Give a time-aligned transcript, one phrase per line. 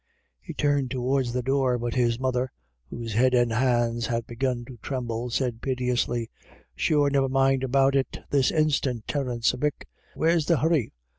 [0.41, 2.51] He turned towards the door, but his mother,
[2.89, 6.27] whose head and hands had begun to tremble, said piteously:"
[6.75, 9.83] Sure niver mind about it this instiant, Terence avic;
[10.15, 10.91] where's the hurry?